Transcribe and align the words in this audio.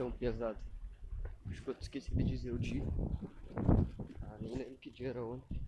Então, 0.00 0.10
pesado. 0.10 0.58
Acho 1.50 1.62
que 1.62 1.68
eu 1.68 1.76
esqueci 1.78 2.14
de 2.14 2.24
dizer 2.24 2.52
o 2.52 2.58
dia. 2.58 2.82
Ah, 4.22 4.38
nem 4.40 4.56
lembro 4.56 4.78
que 4.78 4.90
dia 4.90 5.08
era 5.08 5.22
ontem. 5.22 5.60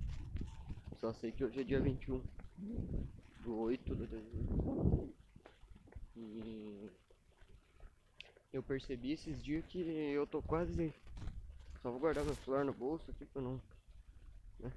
Só 0.97 1.13
sei 1.13 1.31
que 1.31 1.45
hoje 1.45 1.61
é 1.61 1.63
dia 1.63 1.79
21 1.79 2.23
do 3.41 3.59
8 3.59 3.95
de 3.95 4.07
dezembro. 4.07 5.15
E 6.17 6.91
eu 8.55 8.63
percebi 8.63 9.13
esses 9.13 9.43
dias 9.43 9.67
que 9.67 9.79
eu 9.81 10.27
tô 10.27 10.41
quase. 10.41 10.95
Só 11.83 11.91
vou 11.91 12.01
guardar 12.01 12.25
meu 12.25 12.35
celular 12.37 12.65
no 12.65 12.73
bolso 12.73 13.11
aqui 13.11 13.27
pra 13.27 13.43
não. 13.43 13.61
Né? 14.61 14.73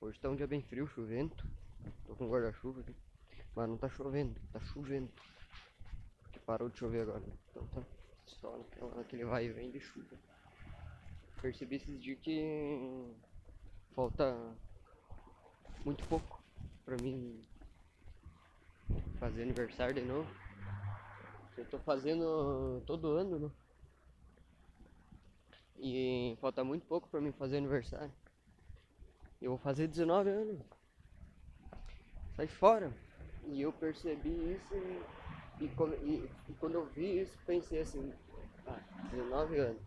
Hoje 0.00 0.18
tá 0.18 0.28
um 0.28 0.34
dia 0.34 0.48
bem 0.48 0.60
frio, 0.60 0.88
chovendo. 0.88 1.36
Tô 2.04 2.16
com 2.16 2.28
guarda-chuva 2.28 2.80
aqui. 2.80 2.96
Mas 3.54 3.68
não 3.68 3.78
tá 3.78 3.88
chovendo, 3.88 4.34
tá 4.52 4.58
chovendo. 4.58 5.08
Porque 6.24 6.40
parou 6.40 6.68
de 6.68 6.76
chover 6.78 7.02
agora. 7.02 7.20
Né? 7.20 7.32
Então 7.48 7.64
tá 7.68 7.99
só 8.36 8.58
naquele 8.96 9.24
vai 9.24 9.46
e 9.46 9.52
vem 9.52 9.70
de 9.70 9.80
chuva. 9.80 10.16
Percebi 11.40 11.76
esses 11.76 12.02
dias 12.02 12.18
que 12.20 13.14
falta 13.94 14.36
muito 15.84 16.06
pouco 16.06 16.42
pra 16.84 16.96
mim 16.96 17.40
fazer 19.18 19.42
aniversário 19.42 19.94
de 19.94 20.02
novo. 20.02 20.28
Eu 21.56 21.64
tô 21.66 21.78
fazendo 21.78 22.82
todo 22.86 23.12
ano, 23.12 23.38
né? 23.38 23.50
E 25.78 26.36
falta 26.40 26.62
muito 26.62 26.86
pouco 26.86 27.08
pra 27.08 27.20
mim 27.20 27.32
fazer 27.32 27.56
aniversário. 27.56 28.12
Eu 29.40 29.52
vou 29.52 29.58
fazer 29.58 29.88
19 29.88 30.28
anos. 30.28 30.60
Sai 32.36 32.46
fora. 32.46 32.92
E 33.46 33.62
eu 33.62 33.72
percebi 33.72 34.54
isso 34.54 34.74
e, 34.74 35.02
e, 35.64 36.28
e 36.48 36.52
quando 36.58 36.74
eu 36.74 36.86
vi 36.86 37.20
isso 37.20 37.38
pensei 37.46 37.80
assim, 37.80 38.12
ah, 38.66 38.80
19 39.10 39.58
anos. 39.58 39.82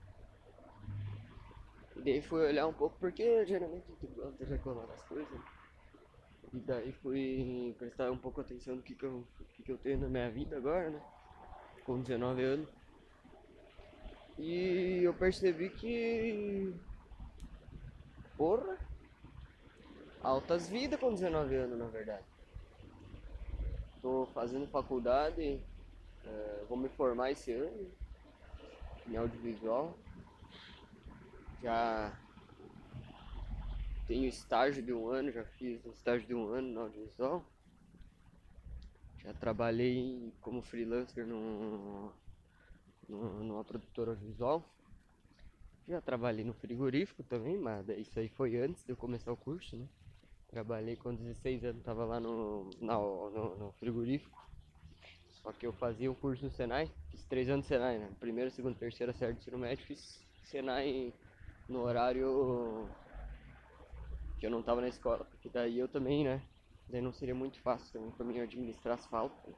E 1.95 2.01
daí 2.01 2.21
fui 2.21 2.45
olhar 2.45 2.67
um 2.67 2.73
pouco 2.73 2.97
porque 2.99 3.45
geralmente 3.45 3.85
tu 3.99 4.07
gosta 4.07 4.43
de 4.43 4.51
reclamar 4.51 4.87
das 4.87 5.01
coisas. 5.03 5.39
E 6.53 6.59
daí 6.59 6.91
fui 6.91 7.75
prestar 7.79 8.11
um 8.11 8.17
pouco 8.17 8.41
atenção 8.41 8.75
no 8.75 8.81
que, 8.81 8.93
que, 8.93 9.05
eu, 9.05 9.25
que, 9.55 9.63
que 9.63 9.71
eu 9.71 9.77
tenho 9.77 9.99
na 9.99 10.07
minha 10.07 10.29
vida 10.29 10.57
agora, 10.57 10.89
né? 10.89 11.01
Com 11.85 12.01
19 12.01 12.43
anos. 12.43 12.69
E 14.37 15.01
eu 15.03 15.13
percebi 15.13 15.69
que. 15.69 16.73
Porra! 18.37 18.77
Altas 20.21 20.69
vidas 20.69 20.99
com 20.99 21.13
19 21.13 21.55
anos, 21.55 21.77
na 21.77 21.87
verdade. 21.87 22.32
Tô 24.03 24.25
fazendo 24.33 24.67
faculdade, 24.67 25.61
uh, 26.25 26.65
vou 26.67 26.77
me 26.77 26.89
formar 26.89 27.31
esse 27.31 27.53
ano 27.53 27.89
em 29.07 29.15
audiovisual. 29.15 29.97
Já 31.61 32.13
tenho 34.05 34.27
estágio 34.27 34.83
de 34.83 34.91
um 34.91 35.07
ano, 35.07 35.31
já 35.31 35.45
fiz 35.45 35.85
um 35.85 35.91
estágio 35.91 36.27
de 36.27 36.35
um 36.35 36.49
ano 36.49 36.67
no 36.67 36.81
audiovisual. 36.81 37.45
Já 39.23 39.33
trabalhei 39.35 40.33
como 40.41 40.61
freelancer 40.61 41.25
no, 41.25 42.11
no, 43.07 43.43
numa 43.45 43.63
produtora 43.63 44.11
audiovisual. 44.11 44.65
Já 45.87 46.01
trabalhei 46.01 46.43
no 46.43 46.53
frigorífico 46.53 47.23
também, 47.23 47.57
mas 47.57 47.87
isso 47.87 48.19
aí 48.19 48.27
foi 48.27 48.57
antes 48.57 48.83
de 48.83 48.91
eu 48.91 48.97
começar 48.97 49.31
o 49.31 49.37
curso, 49.37 49.77
né? 49.77 49.87
Trabalhei 50.53 50.95
com 50.95 51.15
16 51.15 51.63
anos, 51.63 51.81
tava 51.81 52.05
lá 52.05 52.19
no, 52.19 52.69
no, 52.79 53.29
no, 53.31 53.55
no 53.57 53.71
frigorífico. 53.79 54.39
Só 55.41 55.51
que 55.51 55.65
eu 55.65 55.73
fazia 55.73 56.11
o 56.11 56.15
curso 56.15 56.45
no 56.45 56.51
Senai, 56.51 56.87
fiz 57.09 57.25
três 57.25 57.49
anos 57.49 57.65
no 57.65 57.69
Senai, 57.69 57.97
né? 57.97 58.07
Primeiro, 58.19 58.51
segundo, 58.51 58.77
terceira 58.77 59.11
série 59.13 59.33
de 59.33 59.39
ensino 59.39 59.57
médio, 59.57 59.83
fiz 59.83 60.23
Senai 60.43 61.11
no 61.67 61.79
horário 61.79 62.87
que 64.39 64.45
eu 64.45 64.51
não 64.51 64.61
tava 64.61 64.79
na 64.79 64.89
escola, 64.89 65.25
porque 65.25 65.49
daí 65.49 65.79
eu 65.79 65.87
também, 65.87 66.23
né? 66.23 66.39
Daí 66.87 67.01
não 67.01 67.11
seria 67.11 67.33
muito 67.33 67.59
fácil 67.59 67.91
também 67.91 68.11
pra 68.11 68.23
mim 68.23 68.39
administrar 68.39 68.93
as 68.93 69.07
faltas, 69.07 69.55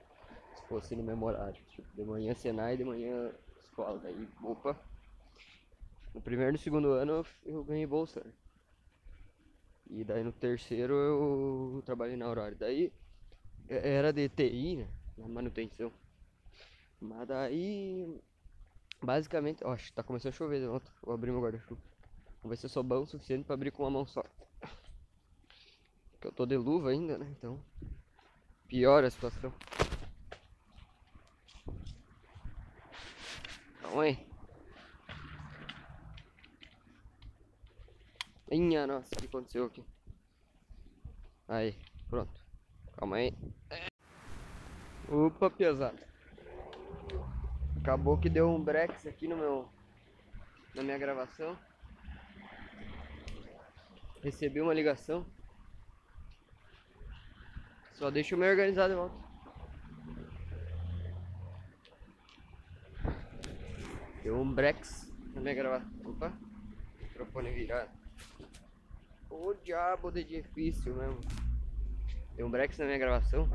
se 0.56 0.66
fosse 0.70 0.96
no 0.96 1.04
mesmo 1.04 1.26
horário. 1.26 1.62
Tipo, 1.72 1.94
de 1.94 2.06
manhã 2.06 2.34
Senai, 2.34 2.78
de 2.78 2.86
manhã 2.86 3.34
escola. 3.62 4.00
Daí, 4.00 4.30
opa. 4.42 4.80
No 6.14 6.22
primeiro 6.22 6.52
e 6.52 6.54
no 6.54 6.58
segundo 6.58 6.94
ano 6.94 7.26
eu 7.44 7.66
ganhei 7.66 7.86
bolsa. 7.86 8.26
E 9.90 10.04
daí 10.04 10.24
no 10.24 10.32
terceiro 10.32 10.94
eu 10.94 11.84
trabalhei 11.86 12.18
na 12.18 12.26
Aurora. 12.26 12.56
Daí 12.56 12.92
era 13.68 14.12
de 14.12 14.28
TI, 14.30 14.78
né? 14.78 14.88
Na 15.18 15.28
manutenção. 15.28 15.92
Mas 17.00 17.28
daí 17.28 18.20
basicamente, 19.02 19.64
ó, 19.64 19.78
tá 19.94 20.04
começando 20.04 20.34
a 20.34 20.36
chover 20.36 20.60
de 20.60 20.68
volta. 20.68 20.92
Vou 21.02 21.14
abrir 21.14 21.32
meu 21.32 21.42
guarda-chuva. 21.42 21.82
Vamos 22.42 22.50
ver 22.50 22.58
se 22.58 22.66
eu 22.66 22.70
sou 22.70 22.84
bom 22.84 23.02
o 23.02 23.08
suficiente 23.08 23.46
para 23.46 23.54
abrir 23.54 23.72
com 23.72 23.84
uma 23.84 23.92
mão 23.92 24.06
só. 24.06 24.24
Porque 26.12 26.28
eu 26.28 26.32
tô 26.32 26.46
de 26.46 26.58
luva 26.58 26.90
ainda, 26.90 27.18
né? 27.18 27.28
Então 27.38 27.64
piora 28.68 29.08
a 29.08 29.12
situação. 29.12 29.54
Calma 33.82 34.04
aí. 34.04 34.35
Minha 38.58 38.88
nossa, 38.88 39.14
o 39.14 39.18
que 39.18 39.26
aconteceu 39.26 39.66
aqui? 39.66 39.84
Aí, 41.46 41.78
pronto. 42.10 42.42
Calma 42.94 43.18
aí. 43.18 43.34
Opa, 45.10 45.50
pesado. 45.50 46.00
Acabou 47.82 48.18
que 48.18 48.30
deu 48.30 48.50
um 48.50 48.64
brex 48.64 49.06
aqui 49.06 49.28
no 49.28 49.36
meu 49.36 49.68
na 50.74 50.84
minha 50.84 50.98
gravação. 50.98 51.60
Recebi 54.24 54.62
uma 54.62 54.74
ligação. 54.74 55.26
Só 57.92 58.10
deixa 58.10 58.36
eu 58.36 58.40
me 58.40 58.50
organizar 58.50 58.88
de 58.88 58.96
volta. 58.96 59.18
Deu 64.24 64.40
um 64.40 64.50
brex 64.50 65.12
na 65.34 65.42
minha 65.42 65.54
gravação. 65.54 65.92
Opa, 66.06 66.32
microfone 67.02 67.52
virado. 67.52 68.05
O 69.30 69.54
diabo 69.54 70.12
de 70.12 70.24
difícil 70.24 70.96
mesmo. 70.96 71.22
Deu 72.36 72.46
um 72.46 72.52
break 72.52 72.78
na 72.78 72.86
minha 72.86 72.98
gravação. 72.98 73.50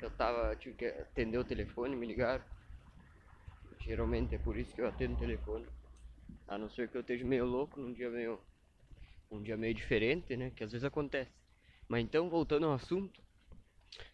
Eu 0.00 0.10
tava, 0.10 0.54
tive 0.56 0.76
que 0.76 0.86
atender 0.86 1.38
o 1.38 1.44
telefone, 1.44 1.96
me 1.96 2.06
ligaram. 2.06 2.44
Geralmente 3.80 4.34
é 4.34 4.38
por 4.38 4.56
isso 4.56 4.74
que 4.74 4.80
eu 4.80 4.88
atendo 4.88 5.14
o 5.14 5.18
telefone. 5.18 5.66
A 6.48 6.58
não 6.58 6.68
ser 6.68 6.88
que 6.88 6.96
eu 6.96 7.00
esteja 7.00 7.24
meio 7.24 7.44
louco 7.44 7.80
num 7.80 7.92
dia 7.92 8.10
meio. 8.10 8.40
Um 9.30 9.42
dia 9.42 9.56
meio 9.56 9.74
diferente, 9.74 10.36
né? 10.36 10.50
Que 10.50 10.64
às 10.64 10.72
vezes 10.72 10.84
acontece. 10.84 11.32
Mas 11.88 12.02
então, 12.02 12.28
voltando 12.28 12.66
ao 12.66 12.72
assunto. 12.72 13.22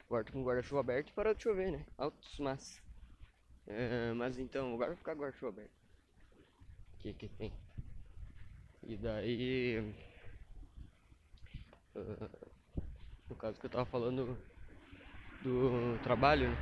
Guarda 0.09 0.31
com 0.31 0.43
o 0.43 0.45
guarda-chuva 0.45 0.81
aberto 0.81 1.09
e 1.09 1.12
parou 1.12 1.35
de 1.35 1.43
chover, 1.43 1.73
né? 1.73 1.87
Altos 1.97 2.39
mas. 2.39 2.83
É, 3.67 4.12
mas 4.12 4.39
então, 4.39 4.75
agora 4.75 4.91
vai 4.91 4.97
ficar 4.97 5.15
guarda-chuva 5.15 5.53
aberto. 5.53 5.73
O 6.95 6.99
que 6.99 7.15
que 7.15 7.29
tem? 7.29 7.53
E 8.83 8.97
daí. 8.97 10.12
Uh, 11.95 12.53
no 13.29 13.37
caso 13.37 13.59
que 13.61 13.67
eu 13.67 13.71
tava 13.71 13.85
falando 13.85 14.39
do 15.43 15.99
trabalho, 16.03 16.51
né? 16.51 16.57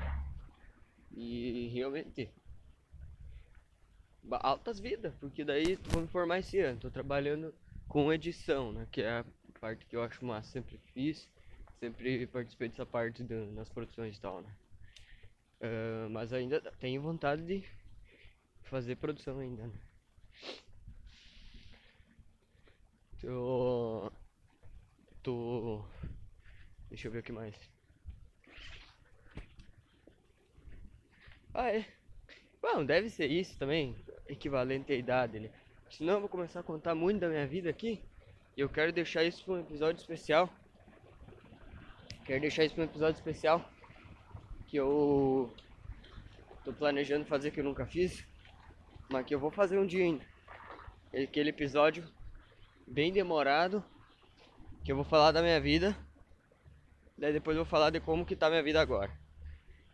E 1.17 1.69
realmente 1.73 2.31
altas 4.31 4.79
vidas, 4.79 5.15
porque 5.21 5.45
daí 5.45 5.77
vou 5.89 6.03
me 6.03 6.09
formar 6.09 6.39
esse 6.39 6.59
ano, 6.61 6.79
tô 6.79 6.91
trabalhando 6.91 7.55
com 7.89 8.13
edição, 8.13 8.73
né? 8.73 8.87
Que 8.91 9.03
é 9.03 9.19
a 9.19 9.25
parte 9.61 9.85
que 9.87 9.97
eu 9.97 10.03
acho 10.03 10.25
massa, 10.25 10.51
sempre 10.51 10.79
fiz, 10.93 11.29
sempre 11.79 12.27
participei 12.27 12.69
dessa 12.69 12.87
parte 12.87 13.23
do, 13.25 13.47
nas 13.53 13.69
produções 13.69 14.17
e 14.17 14.21
tal, 14.21 14.41
né? 14.41 14.55
Uh, 15.61 16.11
mas 16.11 16.33
ainda 16.33 16.61
tenho 16.79 17.03
vontade 17.03 17.43
de 17.45 17.65
fazer 18.63 18.97
produção 18.97 19.39
ainda, 19.39 19.67
né? 19.67 19.81
Tô 23.21 24.11
tô. 25.23 25.85
Deixa 26.91 27.07
eu 27.07 27.13
ver 27.13 27.21
o 27.21 27.23
que 27.23 27.33
mais. 27.33 27.55
Ah, 31.55 31.71
é. 31.71 31.85
Bom, 32.61 32.85
deve 32.85 33.09
ser 33.09 33.31
isso 33.31 33.59
também, 33.59 33.97
equivalente 34.29 34.93
à 34.93 34.97
idade, 34.97 35.41
né? 35.41 35.51
Senão 35.91 36.15
eu 36.15 36.21
vou 36.21 36.29
começar 36.29 36.61
a 36.61 36.65
contar 36.65 36.95
muito 36.95 37.21
da 37.21 37.29
minha 37.29 37.47
vida 37.47 37.71
aqui. 37.71 38.03
E 38.57 38.61
eu 38.61 38.69
quero 38.69 38.93
deixar 38.93 39.25
isso 39.25 39.45
para 39.45 39.55
um 39.55 39.61
episódio 39.61 40.01
especial. 40.01 40.53
Quero 42.25 42.41
deixar 42.41 42.65
isso 42.65 42.75
para 42.75 42.85
um 42.85 42.87
episódio 42.87 43.19
especial. 43.19 43.69
Que 44.67 44.77
eu 44.77 45.53
tô 46.65 46.73
planejando 46.73 47.25
fazer 47.25 47.51
que 47.51 47.61
eu 47.61 47.65
nunca 47.65 47.87
fiz. 47.87 48.25
Mas 49.11 49.27
que 49.27 49.35
eu 49.35 49.41
vou 49.41 49.51
fazer 49.51 49.79
um 49.79 49.87
dia 49.87 50.05
ainda. 50.05 50.25
Aquele 51.13 51.51
episódio 51.51 52.07
bem 52.87 53.13
demorado 53.13 53.85
que 54.85 54.93
eu 54.93 54.97
vou 54.97 55.05
falar 55.05 55.33
da 55.33 55.43
minha 55.43 55.61
vida. 55.61 55.97
Daí 57.21 57.35
depois 57.35 57.55
eu 57.55 57.65
vou 57.65 57.71
falar 57.71 57.91
de 57.91 58.01
como 58.01 58.25
que 58.25 58.35
tá 58.35 58.49
minha 58.49 58.63
vida 58.63 58.81
agora. 58.81 59.13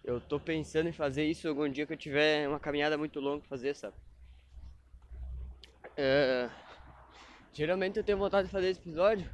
Eu 0.05 0.21
tô 0.21 0.39
pensando 0.39 0.89
em 0.89 0.93
fazer 0.93 1.25
isso 1.25 1.49
algum 1.49 1.69
dia 1.69 1.85
que 1.85 1.93
eu 1.93 1.97
tiver 1.97 2.49
uma 2.49 2.61
caminhada 2.61 2.97
muito 2.97 3.19
longa 3.19 3.41
pra 3.41 3.49
fazer, 3.49 3.75
sabe? 3.75 3.97
É... 5.97 6.49
Geralmente 7.53 7.97
eu 7.97 8.05
tenho 8.05 8.17
vontade 8.17 8.47
de 8.47 8.53
fazer 8.53 8.69
esse 8.69 8.79
episódio. 8.79 9.29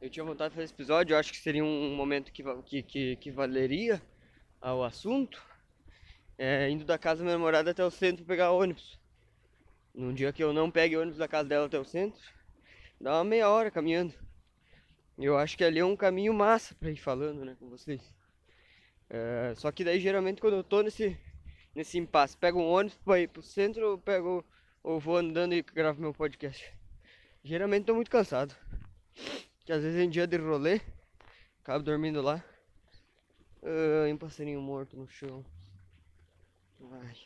Eu 0.00 0.08
tinha 0.08 0.24
vontade 0.24 0.48
de 0.48 0.54
fazer 0.54 0.64
esse 0.64 0.72
episódio, 0.72 1.12
eu 1.12 1.18
acho 1.18 1.30
que 1.30 1.36
seria 1.36 1.62
um 1.62 1.94
momento 1.94 2.32
que, 2.32 2.42
que, 2.62 2.82
que, 2.82 3.16
que 3.16 3.30
valeria 3.30 4.00
ao 4.58 4.82
assunto. 4.82 5.42
É, 6.38 6.70
indo 6.70 6.86
da 6.86 6.96
casa 6.96 7.18
da 7.18 7.24
minha 7.24 7.36
namorada 7.36 7.70
até 7.70 7.84
o 7.84 7.90
centro 7.90 8.24
pegar 8.24 8.50
ônibus. 8.52 8.98
Num 9.94 10.14
dia 10.14 10.32
que 10.32 10.42
eu 10.42 10.54
não 10.54 10.70
pegue 10.70 10.96
ônibus 10.96 11.18
da 11.18 11.28
casa 11.28 11.50
dela 11.50 11.66
até 11.66 11.78
o 11.78 11.84
centro, 11.84 12.22
dá 12.98 13.18
uma 13.18 13.24
meia 13.24 13.50
hora 13.50 13.70
caminhando. 13.70 14.23
Eu 15.18 15.38
acho 15.38 15.56
que 15.56 15.64
ali 15.64 15.78
é 15.78 15.84
um 15.84 15.96
caminho 15.96 16.34
massa 16.34 16.74
pra 16.74 16.90
ir 16.90 16.96
falando, 16.96 17.44
né, 17.44 17.56
com 17.58 17.68
vocês. 17.68 18.02
É, 19.08 19.54
só 19.56 19.70
que 19.70 19.84
daí 19.84 20.00
geralmente 20.00 20.40
quando 20.40 20.56
eu 20.56 20.64
tô 20.64 20.82
nesse, 20.82 21.16
nesse 21.74 21.98
impasse, 21.98 22.36
pego 22.36 22.60
um 22.60 22.68
ônibus 22.68 22.98
pra 22.98 23.20
ir 23.20 23.28
pro 23.28 23.42
centro 23.42 23.92
ou 23.92 23.98
pego 23.98 24.44
ou 24.82 24.98
vou 24.98 25.16
andando 25.16 25.54
e 25.54 25.62
gravo 25.62 26.00
meu 26.00 26.12
podcast. 26.12 26.72
Geralmente 27.42 27.86
tô 27.86 27.94
muito 27.94 28.10
cansado. 28.10 28.54
Que 29.64 29.72
às 29.72 29.82
vezes 29.82 30.00
em 30.00 30.10
dia 30.10 30.26
de 30.26 30.36
rolê, 30.36 30.80
acabo 31.62 31.84
dormindo 31.84 32.20
lá. 32.20 32.42
Uh, 33.62 34.12
um 34.12 34.16
passarinho 34.18 34.60
morto 34.60 34.96
no 34.96 35.08
chão. 35.08 35.44
Ai. 36.92 37.16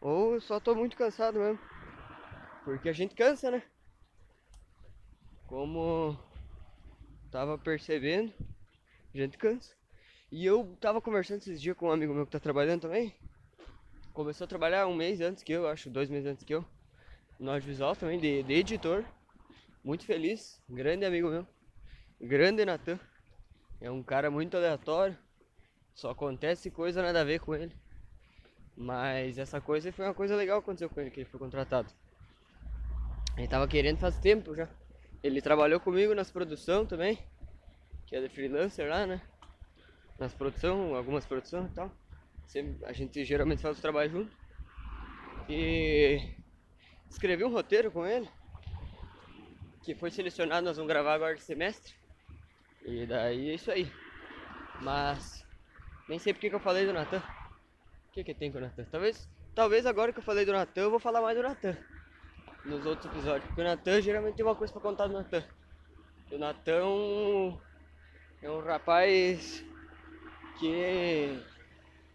Ou 0.00 0.38
só 0.40 0.60
tô 0.60 0.74
muito 0.74 0.96
cansado 0.96 1.38
mesmo. 1.38 1.58
Porque 2.64 2.90
a 2.90 2.92
gente 2.92 3.14
cansa, 3.14 3.50
né? 3.50 3.62
Como 5.54 6.18
tava 7.30 7.56
percebendo, 7.56 8.34
a 9.14 9.16
gente 9.16 9.38
cansa. 9.38 9.72
E 10.28 10.44
eu 10.44 10.76
tava 10.80 11.00
conversando 11.00 11.38
esses 11.38 11.62
dias 11.62 11.76
com 11.76 11.86
um 11.86 11.92
amigo 11.92 12.12
meu 12.12 12.26
que 12.26 12.32
tá 12.32 12.40
trabalhando 12.40 12.80
também. 12.80 13.14
Começou 14.12 14.46
a 14.46 14.48
trabalhar 14.48 14.88
um 14.88 14.96
mês 14.96 15.20
antes 15.20 15.44
que 15.44 15.52
eu, 15.52 15.68
acho, 15.68 15.88
dois 15.88 16.10
meses 16.10 16.26
antes 16.26 16.42
que 16.42 16.52
eu. 16.52 16.64
No 17.38 17.52
audiovisual 17.52 17.94
também, 17.94 18.18
de, 18.18 18.42
de 18.42 18.52
editor. 18.52 19.04
Muito 19.84 20.04
feliz, 20.04 20.60
grande 20.68 21.04
amigo 21.04 21.30
meu. 21.30 21.46
Grande 22.20 22.64
Natan. 22.64 22.98
É 23.80 23.88
um 23.88 24.02
cara 24.02 24.32
muito 24.32 24.56
aleatório. 24.56 25.16
Só 25.94 26.10
acontece 26.10 26.68
coisa 26.68 27.00
nada 27.00 27.20
a 27.20 27.24
ver 27.24 27.38
com 27.38 27.54
ele. 27.54 27.76
Mas 28.76 29.38
essa 29.38 29.60
coisa 29.60 29.92
foi 29.92 30.04
uma 30.04 30.14
coisa 30.14 30.34
legal 30.34 30.60
que 30.60 30.64
aconteceu 30.64 30.90
com 30.90 31.00
ele, 31.00 31.12
que 31.12 31.20
ele 31.20 31.30
foi 31.30 31.38
contratado. 31.38 31.92
Ele 33.36 33.46
tava 33.46 33.68
querendo 33.68 33.98
faz 33.98 34.18
tempo 34.18 34.52
já. 34.56 34.68
Ele 35.24 35.40
trabalhou 35.40 35.80
comigo 35.80 36.14
nas 36.14 36.30
produções 36.30 36.86
também, 36.86 37.18
que 38.06 38.14
é 38.14 38.20
de 38.20 38.28
freelancer 38.28 38.86
lá, 38.86 39.06
né? 39.06 39.22
Nas 40.18 40.34
produções, 40.34 40.92
algumas 40.94 41.24
produções 41.24 41.70
e 41.70 41.74
tal. 41.74 41.90
Sempre, 42.46 42.84
a 42.84 42.92
gente 42.92 43.24
geralmente 43.24 43.62
faz 43.62 43.78
o 43.78 43.80
trabalho 43.80 44.10
junto. 44.10 44.36
E 45.48 46.20
escrevi 47.08 47.42
um 47.42 47.50
roteiro 47.50 47.90
com 47.90 48.04
ele, 48.04 48.28
que 49.82 49.94
foi 49.94 50.10
selecionado, 50.10 50.66
nós 50.66 50.76
vamos 50.76 50.92
gravar 50.92 51.14
agora 51.14 51.34
de 51.34 51.42
semestre. 51.42 51.94
E 52.84 53.06
daí 53.06 53.48
é 53.48 53.54
isso 53.54 53.70
aí. 53.70 53.90
Mas 54.82 55.42
nem 56.06 56.18
sei 56.18 56.34
porque 56.34 56.50
que 56.50 56.54
eu 56.54 56.60
falei 56.60 56.84
do 56.84 56.92
Natan. 56.92 57.22
O 58.08 58.12
que 58.12 58.24
que 58.24 58.34
tem 58.34 58.52
com 58.52 58.58
o 58.58 58.60
Natan? 58.60 58.84
Talvez, 58.90 59.26
talvez 59.54 59.86
agora 59.86 60.12
que 60.12 60.18
eu 60.18 60.22
falei 60.22 60.44
do 60.44 60.52
Natan, 60.52 60.82
eu 60.82 60.90
vou 60.90 61.00
falar 61.00 61.22
mais 61.22 61.34
do 61.34 61.42
Natan 61.42 61.93
nos 62.64 62.86
outros 62.86 63.12
episódios. 63.12 63.44
Porque 63.46 63.60
o 63.60 63.64
Natan 63.64 64.00
geralmente 64.00 64.36
tem 64.36 64.44
uma 64.44 64.54
coisa 64.54 64.72
pra 64.72 64.82
contar 64.82 65.06
do 65.06 65.14
Natan. 65.14 65.44
O 66.30 66.38
Natan 66.38 67.58
é 68.42 68.50
um 68.50 68.60
rapaz 68.60 69.64
que, 70.58 71.38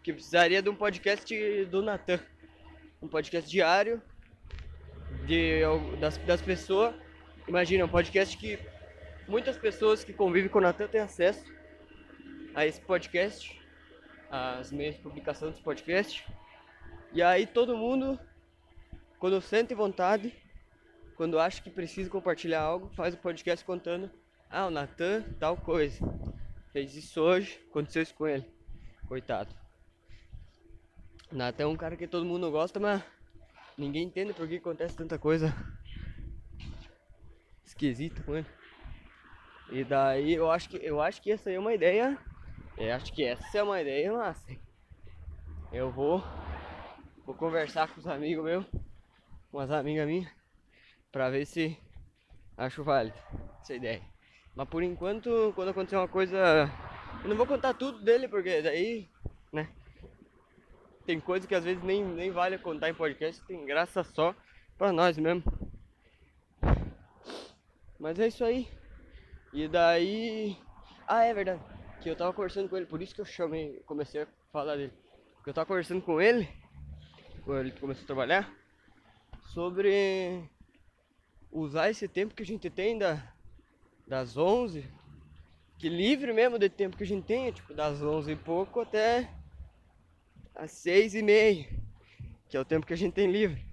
que 0.02 0.12
precisaria 0.12 0.60
de 0.60 0.68
um 0.68 0.74
podcast 0.74 1.64
do 1.66 1.82
Natan. 1.82 2.20
Um 3.00 3.08
podcast 3.08 3.48
diário 3.48 4.02
de, 5.26 5.62
das, 5.98 6.16
das 6.18 6.42
pessoas. 6.42 6.94
Imagina, 7.46 7.84
um 7.84 7.88
podcast 7.88 8.36
que 8.36 8.58
muitas 9.26 9.56
pessoas 9.56 10.04
que 10.04 10.12
convivem 10.12 10.50
com 10.50 10.58
o 10.58 10.62
Natan 10.62 10.86
têm 10.88 11.00
acesso 11.00 11.44
a 12.54 12.66
esse 12.66 12.80
podcast, 12.80 13.60
as 14.30 14.70
meias 14.72 14.96
de 14.96 15.02
publicação 15.02 15.50
desse 15.50 15.62
podcast. 15.62 16.26
E 17.12 17.22
aí 17.22 17.46
todo 17.46 17.76
mundo 17.76 18.18
quando 19.20 19.38
sente 19.42 19.74
vontade, 19.74 20.34
quando 21.14 21.38
acha 21.38 21.60
que 21.60 21.68
precisa 21.68 22.08
compartilhar 22.08 22.62
algo, 22.62 22.88
faz 22.96 23.14
o 23.14 23.18
podcast 23.18 23.62
contando: 23.64 24.10
Ah, 24.48 24.66
o 24.66 24.70
Natan, 24.70 25.22
tal 25.38 25.58
coisa. 25.58 26.00
Fez 26.72 26.96
isso 26.96 27.20
hoje, 27.20 27.60
aconteceu 27.68 28.02
isso 28.02 28.14
com 28.14 28.26
ele. 28.26 28.50
Coitado. 29.06 29.54
O 31.30 31.36
Natan 31.36 31.64
é 31.64 31.66
um 31.66 31.76
cara 31.76 31.96
que 31.96 32.08
todo 32.08 32.24
mundo 32.24 32.50
gosta, 32.50 32.80
mas 32.80 33.02
ninguém 33.76 34.04
entende 34.04 34.32
por 34.32 34.48
que 34.48 34.56
acontece 34.56 34.96
tanta 34.96 35.18
coisa 35.18 35.54
esquisita 37.62 38.22
com 38.22 38.36
ele. 38.36 38.46
E 39.70 39.84
daí 39.84 40.32
eu 40.32 40.50
acho 40.50 40.70
que 40.70 40.76
eu 40.78 41.00
acho 41.00 41.20
que 41.20 41.30
essa 41.30 41.50
aí 41.50 41.56
é 41.56 41.60
uma 41.60 41.74
ideia. 41.74 42.18
Eu 42.78 42.94
acho 42.94 43.12
que 43.12 43.22
essa 43.22 43.58
é 43.58 43.62
uma 43.62 43.82
ideia 43.82 44.10
massa. 44.10 44.50
Eu 45.70 45.90
vou 45.90 46.24
vou 47.26 47.34
conversar 47.34 47.86
com 47.88 48.00
os 48.00 48.06
amigos 48.06 48.42
meus 48.42 48.89
umas 49.52 49.70
amigas 49.70 50.06
minhas 50.06 50.30
pra 51.10 51.30
ver 51.30 51.44
se 51.44 51.76
acho 52.56 52.84
válido 52.84 53.16
essa 53.62 53.74
ideia. 53.74 54.02
Mas 54.54 54.68
por 54.68 54.82
enquanto, 54.82 55.52
quando 55.54 55.70
acontecer 55.70 55.96
uma 55.96 56.08
coisa, 56.08 56.70
eu 57.22 57.28
não 57.28 57.36
vou 57.36 57.46
contar 57.46 57.74
tudo 57.74 58.02
dele, 58.02 58.28
porque 58.28 58.62
daí, 58.62 59.08
né? 59.52 59.68
Tem 61.06 61.18
coisa 61.18 61.46
que 61.46 61.54
às 61.54 61.64
vezes 61.64 61.82
nem, 61.82 62.04
nem 62.04 62.30
vale 62.30 62.58
contar 62.58 62.88
em 62.88 62.94
podcast, 62.94 63.44
tem 63.46 63.64
graça 63.64 64.04
só 64.04 64.34
pra 64.76 64.92
nós 64.92 65.16
mesmo. 65.18 65.42
Mas 67.98 68.18
é 68.18 68.28
isso 68.28 68.44
aí. 68.44 68.68
E 69.52 69.68
daí. 69.68 70.56
Ah, 71.06 71.24
é 71.24 71.34
verdade. 71.34 71.60
Que 72.00 72.08
eu 72.08 72.16
tava 72.16 72.32
conversando 72.32 72.68
com 72.68 72.76
ele, 72.76 72.86
por 72.86 73.02
isso 73.02 73.14
que 73.14 73.20
eu 73.20 73.26
chamei, 73.26 73.80
comecei 73.86 74.22
a 74.22 74.26
falar 74.52 74.76
dele. 74.76 74.92
Porque 75.36 75.50
eu 75.50 75.54
tava 75.54 75.66
conversando 75.66 76.02
com 76.02 76.20
ele, 76.20 76.48
quando 77.44 77.60
ele 77.60 77.72
começou 77.72 78.04
a 78.04 78.06
trabalhar 78.06 78.59
sobre 79.52 80.48
usar 81.50 81.90
esse 81.90 82.06
tempo 82.06 82.34
que 82.34 82.42
a 82.42 82.46
gente 82.46 82.70
tem 82.70 82.96
da, 82.96 83.34
das 84.06 84.36
11, 84.36 84.84
que 85.76 85.88
livre 85.88 86.32
mesmo 86.32 86.58
de 86.58 86.68
tempo 86.68 86.96
que 86.96 87.02
a 87.02 87.06
gente 87.06 87.24
tem, 87.24 87.50
tipo 87.50 87.74
das 87.74 88.00
11 88.00 88.30
e 88.30 88.36
pouco 88.36 88.80
até 88.80 89.28
as 90.54 90.70
6 90.70 91.16
e 91.16 91.22
meia, 91.22 91.68
que 92.48 92.56
é 92.56 92.60
o 92.60 92.64
tempo 92.64 92.86
que 92.86 92.92
a 92.92 92.96
gente 92.96 93.14
tem 93.14 93.30
livre, 93.30 93.64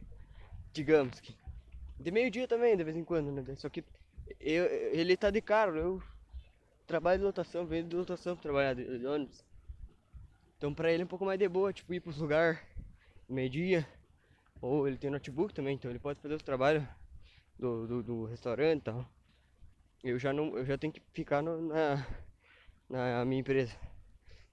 digamos 0.74 1.19
que. 1.19 1.36
De 2.00 2.12
meio-dia 2.12 2.48
também, 2.48 2.75
de 2.75 2.84
vez 2.84 2.98
em 2.98 3.03
quando, 3.03 3.31
né? 3.31 3.55
Só 3.55 3.69
que 3.69 3.84
eu, 4.39 4.65
ele 4.65 5.15
tá 5.15 5.29
de 5.29 5.41
carro, 5.41 5.75
eu 5.75 6.03
trabalho 6.88 7.19
de 7.19 7.25
lotação, 7.25 7.67
venho 7.67 7.88
de 7.88 7.96
lotação 7.96 8.36
pra 8.36 8.43
trabalhar 8.43 8.74
de, 8.74 8.98
de 8.98 9.05
ônibus. 9.05 9.43
Então 10.57 10.74
pra 10.74 10.91
ele 10.91 11.03
é 11.03 11.05
um 11.05 11.10
pouco 11.10 11.25
mais 11.25 11.38
de 11.38 11.48
boa, 11.48 11.72
tipo 11.72 11.93
ir 11.93 12.00
pros 12.00 12.17
lugares 12.17 12.60
meio-dia 13.29 13.88
ou 14.61 14.87
ele 14.87 14.97
tem 14.97 15.09
notebook 15.09 15.53
também, 15.53 15.75
então 15.75 15.89
ele 15.89 15.99
pode 15.99 16.19
fazer 16.19 16.35
os 16.35 16.43
trabalhos 16.43 16.83
do, 17.57 17.87
do, 17.87 18.03
do 18.03 18.25
restaurante 18.25 18.79
e 18.79 18.83
tal. 18.83 19.05
Eu 20.03 20.17
já 20.19 20.31
não, 20.33 20.57
eu 20.57 20.65
já 20.65 20.77
tenho 20.77 20.93
que 20.93 21.01
ficar 21.13 21.41
no, 21.41 21.61
na, 21.61 22.07
na 22.89 23.25
minha 23.25 23.41
empresa. 23.41 23.75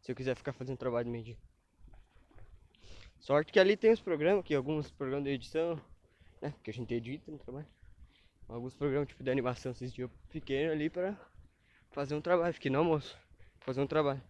Se 0.01 0.13
eu 0.13 0.17
quiser 0.17 0.35
ficar 0.35 0.53
fazendo 0.53 0.77
trabalho 0.77 1.05
de 1.07 1.11
meio 1.11 1.25
dia. 1.25 1.39
Sorte 3.19 3.53
que 3.53 3.59
ali 3.59 3.77
tem 3.77 3.93
os 3.93 4.01
programas, 4.01 4.45
que 4.45 4.55
alguns 4.55 4.91
programas 4.91 5.25
de 5.25 5.31
edição, 5.31 5.81
né? 6.43 6.55
Que 6.63 6.71
a 6.71 6.75
gente 6.75 6.93
edita 6.93 7.31
no 7.31 7.39
trabalho. 7.39 7.67
Alguns 8.47 8.75
programas 8.75 9.09
tipo 9.09 9.25
de 9.25 9.31
animação 9.31 9.73
esses 9.73 9.93
dias 9.93 10.11
eu 10.11 10.17
fiquei 10.29 10.69
ali 10.69 10.91
para 10.91 11.19
fazer 11.93 12.15
um 12.15 12.21
trabalho, 12.21 12.53
fiquei 12.53 12.71
no 12.71 12.79
almoço, 12.79 13.19
fazer 13.61 13.81
um 13.81 13.87
trabalho. 13.87 14.23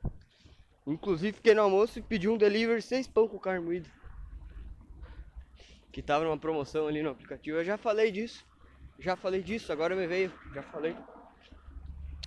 Inclusive 0.87 1.33
fiquei 1.33 1.55
no 1.55 1.63
almoço 1.63 1.99
e 1.99 2.03
pedi 2.03 2.29
um 2.29 2.37
delivery 2.37 2.81
seis 2.81 3.09
pão 3.09 3.27
com 3.27 3.39
carne 3.39 3.65
moída 3.65 4.04
que 5.95 6.03
tava 6.03 6.25
numa 6.25 6.37
promoção 6.37 6.89
ali 6.89 7.05
no 7.05 7.11
aplicativo. 7.11 7.59
Eu 7.59 7.65
já 7.65 7.79
falei 7.79 8.11
disso. 8.11 8.45
Já 8.99 9.15
falei 9.15 9.41
disso, 9.41 9.73
agora 9.73 9.95
me 9.95 10.09
veio. 10.09 10.33
Já 10.53 10.61
falei. 10.61 10.97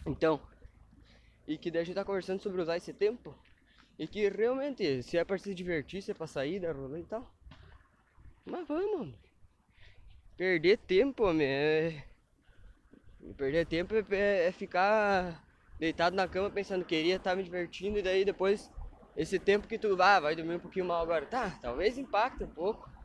Então, 0.05 0.39
e 1.45 1.57
que 1.57 1.69
daí 1.69 1.81
a 1.81 1.83
gente 1.83 1.95
tá 1.95 2.05
conversando 2.05 2.41
sobre 2.41 2.61
usar 2.61 2.77
esse 2.77 2.93
tempo. 2.93 3.35
E 3.99 4.07
que 4.07 4.29
realmente, 4.29 5.03
se 5.03 5.17
é 5.17 5.25
pra 5.25 5.37
se 5.37 5.53
divertir, 5.53 6.01
se 6.01 6.11
é 6.11 6.13
pra 6.13 6.27
sair 6.27 6.61
da 6.61 6.71
rolê 6.71 7.01
e 7.01 7.03
tal. 7.03 7.29
Mas 8.45 8.65
vamos. 8.65 9.13
Perder 10.37 10.77
tempo, 10.77 11.25
homem, 11.25 11.45
é... 11.45 12.03
Perder 13.35 13.65
tempo 13.65 13.95
é, 13.95 14.45
é 14.45 14.51
ficar 14.53 15.43
deitado 15.77 16.15
na 16.15 16.25
cama 16.25 16.49
pensando 16.49 16.85
que 16.85 16.95
queria 16.95 17.17
estar 17.17 17.31
tá 17.31 17.35
me 17.35 17.43
divertindo 17.43 17.99
e 17.99 18.01
daí 18.01 18.23
depois 18.23 18.71
esse 19.17 19.37
tempo 19.37 19.67
que 19.67 19.77
tu 19.77 20.01
ah, 20.01 20.21
vai 20.21 20.37
dormir 20.37 20.55
um 20.55 20.59
pouquinho 20.59 20.85
mal 20.85 21.01
agora. 21.01 21.25
Tá, 21.25 21.59
talvez 21.61 21.97
impacte 21.97 22.45
um 22.45 22.47
pouco. 22.47 22.96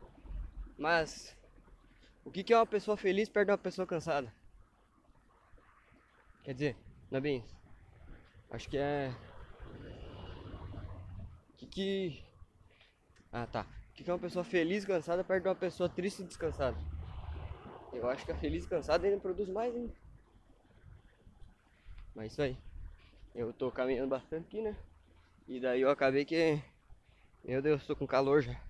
Mas 0.78 1.36
o 2.24 2.30
que, 2.30 2.44
que 2.44 2.52
é 2.52 2.56
uma 2.56 2.66
pessoa 2.66 2.96
feliz 2.96 3.28
perto 3.28 3.46
de 3.46 3.52
uma 3.52 3.58
pessoa 3.58 3.86
cansada? 3.86 4.32
Quer 6.44 6.54
dizer, 6.54 6.76
não 7.10 7.18
é 7.18 7.20
bem 7.20 7.38
isso. 7.38 7.56
Acho 8.50 8.68
que 8.68 8.78
é. 8.78 9.14
Que 11.56 11.66
que. 11.66 12.24
Ah 13.32 13.46
tá. 13.46 13.66
O 13.90 13.94
que 13.94 14.08
é 14.08 14.12
uma 14.12 14.18
pessoa 14.18 14.44
feliz 14.44 14.84
cansada 14.84 15.22
perto 15.22 15.42
de 15.42 15.48
uma 15.48 15.54
pessoa 15.54 15.88
triste 15.88 16.22
e 16.22 16.26
descansada? 16.26 16.76
Eu 17.92 18.08
acho 18.08 18.24
que 18.24 18.32
a 18.32 18.36
feliz 18.36 18.64
e 18.64 18.68
cansada 18.68 19.06
ainda 19.06 19.20
produz 19.20 19.48
mais 19.48 19.74
ainda. 19.74 19.92
Mas 22.14 22.32
isso 22.32 22.42
aí. 22.42 22.56
Eu 23.34 23.52
tô 23.52 23.70
caminhando 23.70 24.08
bastante 24.08 24.46
aqui, 24.46 24.60
né? 24.60 24.76
E 25.46 25.60
daí 25.60 25.80
eu 25.80 25.90
acabei 25.90 26.24
que. 26.24 26.62
Meu 27.44 27.62
Deus, 27.62 27.86
tô 27.86 27.96
com 27.96 28.06
calor 28.06 28.42
já. 28.42 28.60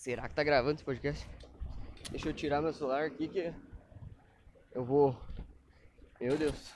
Será 0.00 0.26
que 0.30 0.34
tá 0.34 0.42
gravando 0.42 0.76
esse 0.76 0.82
podcast? 0.82 1.28
Deixa 2.10 2.30
eu 2.30 2.32
tirar 2.32 2.62
meu 2.62 2.72
celular 2.72 3.04
aqui 3.04 3.28
que 3.28 3.52
eu 4.72 4.82
vou. 4.82 5.14
Meu 6.18 6.38
Deus. 6.38 6.72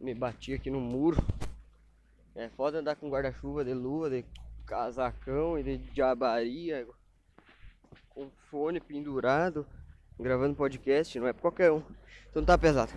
Me 0.00 0.14
bati 0.14 0.54
aqui 0.54 0.70
no 0.70 0.80
muro. 0.80 1.16
É 2.36 2.48
foda 2.50 2.78
andar 2.78 2.94
com 2.94 3.10
guarda-chuva 3.10 3.64
de 3.64 3.74
lua, 3.74 4.08
de 4.08 4.24
casacão 4.64 5.58
e 5.58 5.64
de 5.64 5.78
diabaria. 5.78 6.86
Com 8.10 8.30
fone 8.48 8.78
pendurado. 8.78 9.66
Gravando 10.16 10.54
podcast, 10.54 11.18
não 11.18 11.26
é 11.26 11.32
pra 11.32 11.42
qualquer 11.42 11.72
um. 11.72 11.82
Então 12.30 12.44
tá 12.44 12.56
pesado. 12.56 12.92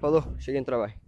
Falou, 0.00 0.24
cheguei 0.40 0.58
no 0.58 0.66
trabalho. 0.66 1.00